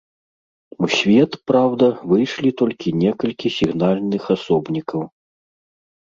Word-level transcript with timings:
У 0.85 0.87
свет, 0.99 1.31
праўда, 1.49 1.89
выйшлі 2.13 2.51
толькі 2.61 2.93
некалькі 3.01 3.47
сігнальных 3.57 4.23
асобнікаў. 4.37 5.01